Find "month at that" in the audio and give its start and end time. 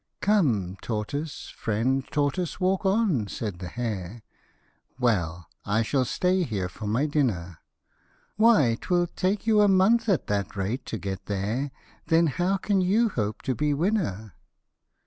9.67-10.55